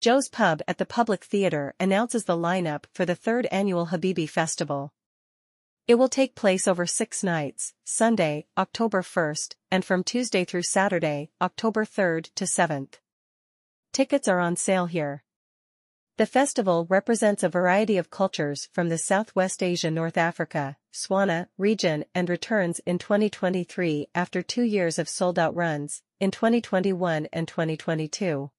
Joe's 0.00 0.28
Pub 0.28 0.62
at 0.68 0.78
the 0.78 0.86
Public 0.86 1.24
Theater 1.24 1.74
announces 1.80 2.22
the 2.22 2.36
lineup 2.36 2.84
for 2.92 3.04
the 3.04 3.16
third 3.16 3.46
annual 3.50 3.86
Habibi 3.86 4.28
Festival. 4.28 4.92
It 5.88 5.96
will 5.96 6.08
take 6.08 6.36
place 6.36 6.68
over 6.68 6.86
six 6.86 7.24
nights, 7.24 7.74
Sunday, 7.82 8.46
October 8.56 9.02
1st, 9.02 9.56
and 9.72 9.84
from 9.84 10.04
Tuesday 10.04 10.44
through 10.44 10.62
Saturday, 10.62 11.30
October 11.42 11.84
3rd 11.84 12.32
to 12.36 12.44
7th. 12.44 13.00
Tickets 13.92 14.28
are 14.28 14.38
on 14.38 14.54
sale 14.54 14.86
here. 14.86 15.24
The 16.16 16.26
festival 16.26 16.86
represents 16.88 17.42
a 17.42 17.48
variety 17.48 17.96
of 17.96 18.08
cultures 18.08 18.68
from 18.72 18.90
the 18.90 18.98
Southwest 18.98 19.64
Asia 19.64 19.90
North 19.90 20.16
Africa, 20.16 20.76
SWANA, 20.92 21.48
region 21.58 22.04
and 22.14 22.30
returns 22.30 22.80
in 22.86 22.98
2023 22.98 24.06
after 24.14 24.42
two 24.42 24.62
years 24.62 25.00
of 25.00 25.08
sold-out 25.08 25.56
runs, 25.56 26.02
in 26.20 26.30
2021 26.30 27.26
and 27.32 27.48
2022. 27.48 28.52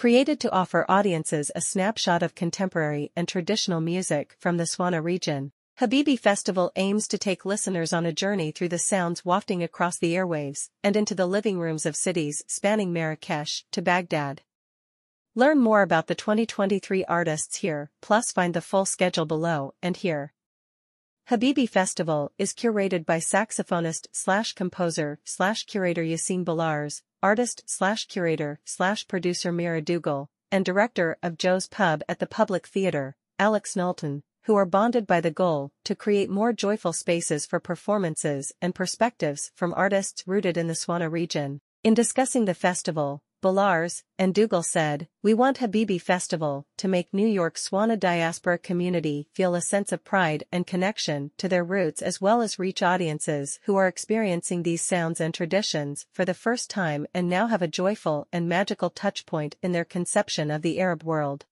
Created 0.00 0.40
to 0.40 0.50
offer 0.50 0.86
audiences 0.88 1.50
a 1.54 1.60
snapshot 1.60 2.22
of 2.22 2.34
contemporary 2.34 3.12
and 3.14 3.28
traditional 3.28 3.82
music 3.82 4.34
from 4.38 4.56
the 4.56 4.64
SWANA 4.64 5.02
region, 5.02 5.52
Habibi 5.78 6.18
Festival 6.18 6.72
aims 6.76 7.06
to 7.08 7.18
take 7.18 7.44
listeners 7.44 7.92
on 7.92 8.06
a 8.06 8.10
journey 8.10 8.50
through 8.50 8.70
the 8.70 8.78
sounds 8.78 9.26
wafting 9.26 9.62
across 9.62 9.98
the 9.98 10.14
airwaves 10.14 10.70
and 10.82 10.96
into 10.96 11.14
the 11.14 11.26
living 11.26 11.58
rooms 11.58 11.84
of 11.84 11.96
cities 11.96 12.42
spanning 12.46 12.94
Marrakesh 12.94 13.66
to 13.72 13.82
Baghdad. 13.82 14.40
Learn 15.34 15.58
more 15.58 15.82
about 15.82 16.06
the 16.06 16.14
2023 16.14 17.04
artists 17.04 17.56
here, 17.56 17.90
plus 18.00 18.32
find 18.32 18.54
the 18.54 18.62
full 18.62 18.86
schedule 18.86 19.26
below 19.26 19.74
and 19.82 19.98
here. 19.98 20.32
Habibi 21.30 21.68
Festival 21.68 22.32
is 22.38 22.52
curated 22.52 23.06
by 23.06 23.18
saxophonist 23.18 24.08
slash 24.10 24.52
composer 24.52 25.20
slash 25.24 25.62
curator 25.62 26.02
Yassine 26.02 26.44
Boulares, 26.44 27.02
artist 27.22 27.62
slash 27.66 28.06
curator 28.06 28.58
slash 28.64 29.06
producer 29.06 29.52
Mira 29.52 29.80
Dougal, 29.80 30.28
and 30.50 30.64
director 30.64 31.18
of 31.22 31.38
Joe's 31.38 31.68
Pub 31.68 32.02
at 32.08 32.18
the 32.18 32.26
Public 32.26 32.66
Theatre, 32.66 33.14
Alex 33.38 33.76
Knowlton, 33.76 34.24
who 34.46 34.56
are 34.56 34.66
bonded 34.66 35.06
by 35.06 35.20
the 35.20 35.30
goal 35.30 35.70
to 35.84 35.94
create 35.94 36.28
more 36.28 36.52
joyful 36.52 36.92
spaces 36.92 37.46
for 37.46 37.60
performances 37.60 38.52
and 38.60 38.74
perspectives 38.74 39.52
from 39.54 39.72
artists 39.76 40.24
rooted 40.26 40.56
in 40.56 40.66
the 40.66 40.74
Swana 40.74 41.08
region. 41.08 41.60
In 41.84 41.94
discussing 41.94 42.46
the 42.46 42.54
festival, 42.54 43.22
Boulares 43.42 44.02
and 44.18 44.34
Dougal 44.34 44.62
said, 44.62 45.08
We 45.22 45.32
want 45.32 45.58
Habibi 45.58 45.98
Festival 45.98 46.66
to 46.76 46.88
make 46.88 47.14
New 47.14 47.26
York's 47.26 47.70
Swana 47.70 47.98
diaspora 47.98 48.58
community 48.58 49.28
feel 49.32 49.54
a 49.54 49.62
sense 49.62 49.92
of 49.92 50.04
pride 50.04 50.44
and 50.52 50.66
connection 50.66 51.30
to 51.38 51.48
their 51.48 51.64
roots 51.64 52.02
as 52.02 52.20
well 52.20 52.42
as 52.42 52.58
reach 52.58 52.82
audiences 52.82 53.58
who 53.64 53.76
are 53.76 53.88
experiencing 53.88 54.62
these 54.62 54.82
sounds 54.82 55.22
and 55.22 55.32
traditions 55.32 56.06
for 56.12 56.26
the 56.26 56.34
first 56.34 56.68
time 56.68 57.06
and 57.14 57.30
now 57.30 57.46
have 57.46 57.62
a 57.62 57.68
joyful 57.68 58.28
and 58.30 58.46
magical 58.46 58.90
touchpoint 58.90 59.54
in 59.62 59.72
their 59.72 59.86
conception 59.86 60.50
of 60.50 60.60
the 60.60 60.78
Arab 60.78 61.02
world. 61.02 61.46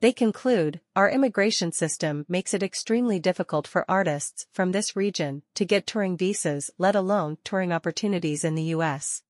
They 0.00 0.12
conclude, 0.12 0.80
our 0.94 1.10
immigration 1.10 1.72
system 1.72 2.26
makes 2.28 2.52
it 2.52 2.62
extremely 2.62 3.18
difficult 3.18 3.66
for 3.66 3.90
artists 3.90 4.46
from 4.52 4.72
this 4.72 4.94
region 4.94 5.44
to 5.54 5.64
get 5.64 5.86
touring 5.86 6.18
visas 6.18 6.70
let 6.76 6.94
alone 6.94 7.38
touring 7.42 7.72
opportunities 7.72 8.44
in 8.44 8.54
the 8.54 8.74
US. 8.74 9.22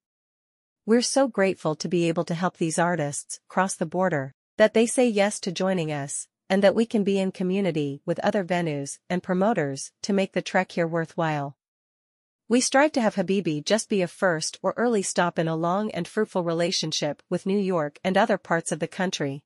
We're 0.87 1.03
so 1.03 1.29
grateful 1.29 1.75
to 1.75 1.89
be 1.89 2.09
able 2.09 2.25
to 2.25 2.35
help 2.35 2.57
these 2.57 2.79
artists 2.79 3.39
cross 3.49 3.75
the 3.75 3.85
border, 3.85 4.35
that 4.57 4.73
they 4.73 4.87
say 4.87 5.07
yes 5.07 5.39
to 5.41 5.53
joining 5.53 5.93
us, 5.93 6.27
and 6.49 6.63
that 6.65 6.75
we 6.75 6.87
can 6.87 7.05
be 7.05 7.19
in 7.19 7.33
community 7.33 8.01
with 8.07 8.19
other 8.21 8.43
venues 8.43 8.99
and 9.11 9.23
promoters 9.23 9.93
to 10.03 10.15
make 10.15 10.33
the 10.33 10.41
trek 10.41 10.73
here 10.73 10.87
worthwhile. 10.87 11.55
We 12.49 12.63
strive 12.63 12.93
to 12.93 13.01
have 13.03 13.15
Habibi 13.15 13.63
just 13.63 13.91
be 13.91 14.01
a 14.01 14.09
first 14.09 14.59
or 14.63 14.73
early 14.79 15.03
stop 15.03 15.39
in 15.39 15.49
a 15.49 15.55
long 15.55 15.91
and 15.91 16.09
fruitful 16.09 16.45
relationship 16.45 17.23
with 17.29 17.47
New 17.47 17.59
York 17.59 17.99
and 18.03 18.17
other 18.17 18.39
parts 18.39 18.73
of 18.73 18.81
the 18.81 18.89
country. 18.89 19.45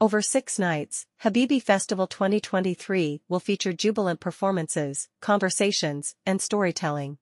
Over 0.00 0.22
six 0.22 0.58
nights, 0.58 1.06
Habibi 1.22 1.62
Festival 1.62 2.06
2023 2.06 3.20
will 3.28 3.40
feature 3.40 3.74
jubilant 3.74 4.20
performances, 4.20 5.10
conversations, 5.20 6.14
and 6.24 6.40
storytelling. 6.40 7.18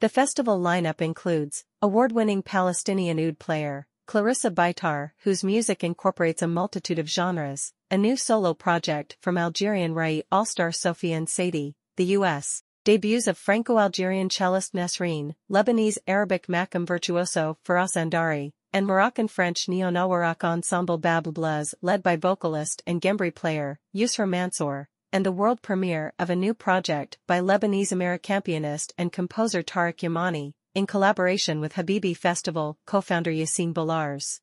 The 0.00 0.10
festival 0.10 0.60
lineup 0.60 1.00
includes 1.00 1.64
award-winning 1.86 2.42
Palestinian 2.42 3.16
oud 3.20 3.38
player, 3.38 3.86
Clarissa 4.08 4.50
Bitar, 4.50 5.12
whose 5.18 5.44
music 5.44 5.84
incorporates 5.84 6.42
a 6.42 6.48
multitude 6.48 6.98
of 6.98 7.08
genres, 7.08 7.72
a 7.92 7.96
new 7.96 8.16
solo 8.16 8.54
project 8.54 9.16
from 9.20 9.38
Algerian 9.38 9.94
Rai 9.94 10.24
all-star 10.32 10.70
Sofiane 10.70 11.28
Saidi, 11.28 11.74
the 11.96 12.06
U.S., 12.16 12.64
debuts 12.84 13.28
of 13.28 13.38
Franco-Algerian 13.38 14.28
cellist 14.30 14.74
Nesrine, 14.74 15.36
Lebanese 15.48 15.98
Arabic 16.08 16.48
makam 16.48 16.84
virtuoso 16.84 17.56
Faras 17.64 17.94
Andari, 17.94 18.50
and 18.72 18.84
Moroccan-French 18.84 19.68
neo-Nawarak 19.68 20.42
ensemble 20.42 20.98
Bab 20.98 21.28
L'Bluz 21.28 21.72
led 21.82 22.02
by 22.02 22.16
vocalist 22.16 22.82
and 22.84 23.00
guembri 23.00 23.32
player, 23.32 23.78
Yusra 23.94 24.28
Mansour, 24.28 24.88
and 25.12 25.24
the 25.24 25.30
world 25.30 25.62
premiere 25.62 26.12
of 26.18 26.30
a 26.30 26.34
new 26.34 26.52
project 26.52 27.18
by 27.28 27.38
Lebanese-American 27.38 28.42
pianist 28.42 28.92
and 28.98 29.12
composer 29.12 29.62
Tarek 29.62 29.98
Yamani, 29.98 30.52
in 30.76 30.86
collaboration 30.86 31.58
with 31.58 31.72
Habibi 31.72 32.14
Festival 32.14 32.76
co-founder 32.84 33.30
Yassine 33.30 33.72
Boulares. 33.72 34.42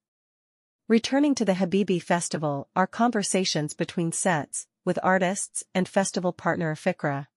Returning 0.88 1.36
to 1.36 1.46
the 1.46 1.54
Habibi 1.54 2.02
Festival 2.02 2.68
are 2.76 2.88
conversations 2.88 3.76
between 3.76 4.12
sets, 4.12 4.66
with 4.84 4.98
artists 5.04 5.64
and 5.76 5.88
festival 5.88 6.34
partner 6.34 6.74
Afikra. 6.74 7.28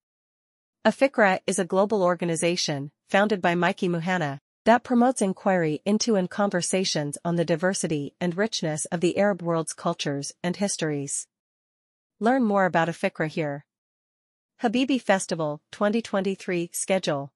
Afikra 0.82 1.40
is 1.46 1.58
a 1.58 1.66
global 1.66 2.02
organization, 2.02 2.90
founded 3.10 3.42
by 3.42 3.54
Mikey 3.54 3.86
Muhanna, 3.90 4.38
that 4.64 4.82
promotes 4.82 5.20
inquiry 5.20 5.82
into 5.84 6.16
and 6.16 6.30
conversations 6.30 7.18
on 7.22 7.36
the 7.36 7.44
diversity 7.44 8.14
and 8.18 8.34
richness 8.34 8.86
of 8.86 9.02
the 9.02 9.18
Arab 9.18 9.42
world's 9.42 9.74
cultures 9.74 10.32
and 10.42 10.56
histories. 10.56 11.26
Learn 12.18 12.44
more 12.44 12.64
about 12.64 12.88
Afikra 12.88 13.28
here. 13.28 13.66
Habibi 14.62 14.98
Festival 14.98 15.60
2023 15.70 16.70
Schedule 16.72 17.30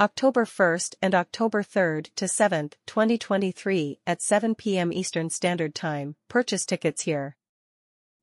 October 0.00 0.44
1st 0.44 0.94
and 1.02 1.12
October 1.12 1.60
3rd 1.60 2.10
to 2.14 2.26
7th, 2.26 2.74
2023 2.86 3.98
at 4.06 4.22
7 4.22 4.54
p.m. 4.54 4.92
Eastern 4.92 5.28
Standard 5.28 5.74
Time. 5.74 6.14
Purchase 6.28 6.64
tickets 6.64 7.02
here. 7.02 7.36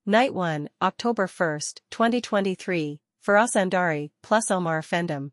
Night 0.06 0.34
1, 0.34 0.70
October 0.82 1.28
1st, 1.28 1.82
2023, 1.92 3.02
Faras 3.22 3.58
Andari 3.58 4.12
plus 4.24 4.50
Omar 4.50 4.80
Offendum. 4.80 5.32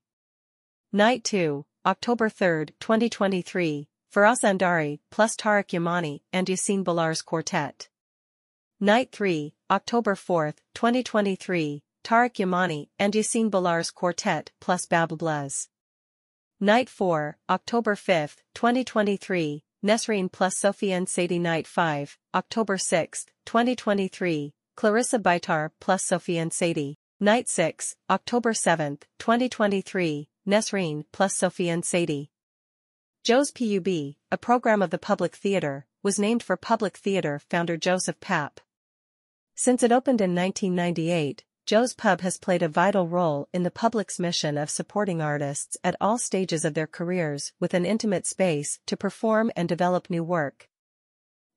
Night 0.90 1.22
2, 1.22 1.64
October 1.86 2.28
3rd, 2.28 2.70
2023, 2.80 3.88
Faras 4.12 4.42
Andari 4.42 4.98
plus 5.12 5.36
Tarek 5.36 5.68
Yamani 5.68 6.22
and 6.32 6.48
Yassine 6.48 6.82
Boulares 6.82 7.24
Quartet. 7.24 7.88
Night 8.80 9.12
3, 9.12 9.54
October 9.70 10.16
4th, 10.16 10.56
2023, 10.74 11.84
Tarek 12.02 12.34
Yamani 12.34 12.88
and 12.98 13.14
Yassine 13.14 13.48
Boulares 13.48 13.94
Quartet 13.94 14.50
plus 14.58 14.86
Bab. 14.86 15.12
Night 16.64 16.88
4, 16.88 17.36
October 17.50 17.96
5th, 17.96 18.36
2023, 18.54 19.64
Nesrine 19.84 20.30
plus 20.30 20.54
Sofiane 20.62 21.08
Saidi 21.08 21.40
Night 21.40 21.66
5, 21.66 22.16
October 22.36 22.76
6th, 22.76 23.24
2023, 23.46 24.54
Clarissa 24.76 25.18
Bitar 25.18 25.70
plus 25.80 26.04
Sofiane 26.04 26.52
Saidi. 26.52 26.94
Night 27.18 27.48
6, 27.48 27.96
October 28.08 28.52
7th, 28.52 29.02
2023, 29.18 30.28
Nesrine 30.46 31.04
plus 31.10 31.36
Sofiane 31.36 31.82
Saidi. 31.82 32.28
Joe's 33.24 33.50
PUB, 33.50 34.14
a 34.30 34.38
program 34.38 34.82
of 34.82 34.90
the 34.90 34.98
Public 34.98 35.34
Theater, 35.34 35.88
was 36.04 36.20
named 36.20 36.44
for 36.44 36.56
Public 36.56 36.96
Theater 36.96 37.40
founder 37.40 37.76
Joseph 37.76 38.20
Papp. 38.20 38.58
Since 39.56 39.82
it 39.82 39.90
opened 39.90 40.20
in 40.20 40.32
1998, 40.32 41.42
Joe's 41.72 41.94
Pub 41.94 42.20
has 42.20 42.36
played 42.36 42.62
a 42.62 42.68
vital 42.68 43.08
role 43.08 43.48
in 43.54 43.62
the 43.62 43.70
public's 43.70 44.18
mission 44.20 44.58
of 44.58 44.68
supporting 44.68 45.22
artists 45.22 45.74
at 45.82 45.96
all 46.02 46.18
stages 46.18 46.66
of 46.66 46.74
their 46.74 46.86
careers 46.86 47.54
with 47.60 47.72
an 47.72 47.86
intimate 47.86 48.26
space 48.26 48.78
to 48.84 48.94
perform 48.94 49.50
and 49.56 49.70
develop 49.70 50.10
new 50.10 50.22
work. 50.22 50.68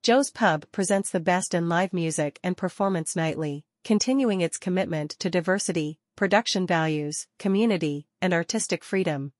Joe's 0.03 0.31
Pub 0.31 0.67
presents 0.71 1.11
the 1.11 1.19
best 1.19 1.53
in 1.53 1.67
live 1.67 1.91
music 1.91 2.39
and 2.45 2.55
performance 2.55 3.17
nightly, 3.17 3.65
continuing 3.83 4.39
its 4.39 4.55
commitment 4.55 5.11
to 5.19 5.29
diversity, 5.29 5.99
production 6.15 6.65
values, 6.65 7.27
community, 7.37 8.07
and 8.21 8.33
artistic 8.33 8.85
freedom. 8.85 9.33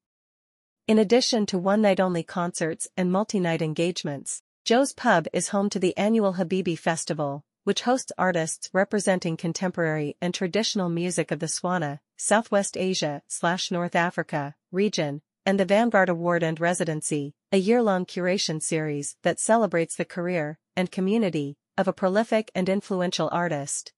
In 0.89 1.00
addition 1.00 1.45
to 1.45 1.57
one-night-only 1.57 2.24
concerts 2.24 2.89
and 2.98 3.13
multi-night 3.13 3.62
engagements, 3.62 4.42
Joe's 4.66 4.92
Pub 4.92 5.28
is 5.31 5.48
home 5.56 5.69
to 5.69 5.80
the 5.80 5.95
annual 5.98 6.33
Habibi 6.33 6.78
Festival, 6.78 7.45
which 7.66 7.82
hosts 7.82 8.12
artists 8.16 8.70
representing 8.74 9.36
contemporary 9.36 10.16
and 10.22 10.34
traditional 10.34 10.88
music 10.88 11.32
of 11.32 11.40
the 11.40 11.48
Swana, 11.48 12.00
Southwest 12.16 12.78
Asia 12.78 13.24
slash 13.28 13.72
North 13.72 13.96
Africa 13.96 14.56
region, 14.72 15.22
and 15.48 15.60
the 15.60 15.66
Vanguard 15.66 16.08
Award 16.08 16.44
and 16.44 16.60
Residency, 16.60 17.34
a 17.52 17.58
year-long 17.58 18.06
curation 18.06 18.62
series 18.62 19.16
that 19.24 19.40
celebrates 19.40 19.96
the 19.96 20.06
career 20.06 20.60
and 20.76 20.92
community 20.92 21.58
of 21.76 21.88
a 21.88 21.94
prolific 21.94 22.52
and 22.54 22.70
influential 22.70 23.30
artist. 23.32 23.94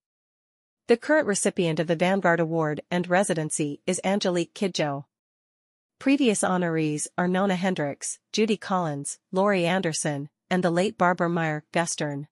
The 0.87 0.95
current 0.95 1.27
recipient 1.27 1.81
of 1.81 1.87
the 1.87 1.95
Vanguard 1.97 2.39
Award 2.39 2.81
and 2.89 3.09
Residency 3.09 3.81
is 3.85 3.99
Angelique 4.05 4.53
Kidjo. 4.53 5.05
Previous 5.99 6.41
honorees 6.41 7.07
are 7.17 7.27
Nona 7.27 7.55
Hendryx, 7.55 8.19
Judy 8.31 8.55
Collins, 8.55 9.19
Laurie 9.33 9.65
Anderson, 9.65 10.29
and 10.49 10.63
the 10.63 10.71
late 10.71 10.97
Barbara 10.97 11.27
Maier 11.27 11.63
Gustern. 11.73 12.27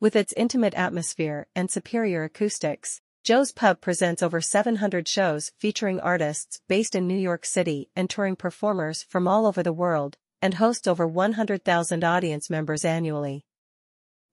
With 0.00 0.14
its 0.14 0.32
intimate 0.36 0.74
atmosphere 0.74 1.48
and 1.56 1.68
superior 1.68 2.22
acoustics, 2.22 3.00
Joe's 3.24 3.50
Pub 3.50 3.80
presents 3.80 4.22
over 4.22 4.40
700 4.40 5.08
shows 5.08 5.50
featuring 5.58 5.98
artists 5.98 6.60
based 6.68 6.94
in 6.94 7.08
New 7.08 7.18
York 7.18 7.44
City 7.44 7.90
and 7.96 8.08
touring 8.08 8.36
performers 8.36 9.02
from 9.02 9.26
all 9.26 9.44
over 9.44 9.60
the 9.60 9.72
world, 9.72 10.16
and 10.40 10.54
hosts 10.54 10.86
over 10.86 11.04
100,000 11.04 12.04
audience 12.04 12.48
members 12.48 12.84
annually. 12.84 13.44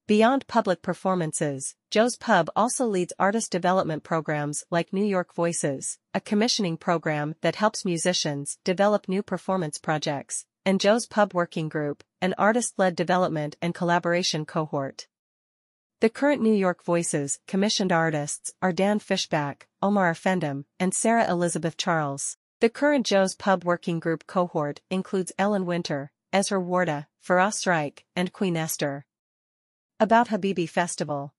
Beyond 0.05 0.45
public 0.45 0.83
performances, 0.83 1.73
Joe's 1.89 2.15
Pub 2.15 2.47
also 2.55 2.85
leads 2.85 3.13
artist 3.17 3.51
development 3.51 4.03
programs 4.03 4.63
like 4.69 4.93
New 4.93 5.03
York 5.03 5.33
Voices, 5.33 5.97
a 6.13 6.21
commissioning 6.21 6.77
program 6.77 7.33
that 7.41 7.55
helps 7.55 7.83
musicians 7.83 8.59
develop 8.63 9.09
new 9.09 9.23
performance 9.23 9.79
projects, 9.79 10.45
and 10.63 10.79
Joe's 10.79 11.07
Pub 11.07 11.33
Working 11.33 11.69
Group, 11.69 12.03
an 12.21 12.35
artist-led 12.37 12.95
development 12.95 13.55
and 13.63 13.73
collaboration 13.73 14.45
cohort. 14.45 15.07
The 16.01 16.09
current 16.09 16.41
New 16.41 16.53
York 16.53 16.83
Voices 16.83 17.39
commissioned 17.47 17.93
artists 17.93 18.51
are 18.61 18.73
Dan 18.73 18.99
Fishback, 18.99 19.67
Omar 19.81 20.11
Offendum, 20.11 20.65
and 20.77 20.93
Sarah 20.93 21.29
Elizabeth 21.31 21.77
Charles. 21.77 22.35
The 22.59 22.69
current 22.69 23.05
Joe's 23.05 23.33
Pub 23.33 23.63
Working 23.63 24.01
Group 24.01 24.27
cohort 24.27 24.81
includes 24.89 25.31
Ellen 25.39 25.65
Winter, 25.65 26.11
Ezra 26.33 26.59
Warda, 26.59 27.07
Firas 27.25 27.65
Reich, 27.65 28.03
and 28.13 28.33
Queen 28.33 28.57
Esther. 28.57 29.05
About 29.97 30.27
Habibi 30.27 30.67
Festival 30.67 31.33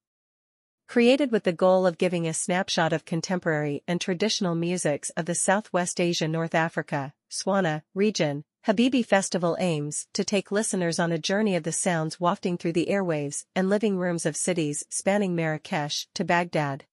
Created 0.88 1.30
with 1.30 1.44
the 1.44 1.52
goal 1.52 1.86
of 1.86 1.98
giving 1.98 2.26
a 2.26 2.32
snapshot 2.32 2.94
of 2.94 3.04
contemporary 3.04 3.82
and 3.86 4.00
traditional 4.00 4.54
musics 4.54 5.10
of 5.10 5.26
the 5.26 5.34
Southwest 5.34 6.00
Asia 6.00 6.28
North 6.28 6.54
Africa, 6.54 7.12
SWANA, 7.28 7.82
region, 7.92 8.44
Habibi 8.66 9.06
Festival 9.06 9.56
aims 9.60 10.08
to 10.12 10.24
take 10.24 10.50
listeners 10.50 10.98
on 10.98 11.12
a 11.12 11.18
journey 11.18 11.54
of 11.54 11.62
the 11.62 11.70
sounds 11.70 12.18
wafting 12.18 12.58
through 12.58 12.72
the 12.72 12.88
airwaves 12.90 13.44
and 13.54 13.70
living 13.70 13.96
rooms 13.96 14.26
of 14.26 14.36
cities 14.36 14.82
spanning 14.90 15.36
Marrakesh 15.36 16.08
to 16.14 16.24
Baghdad. 16.24 16.84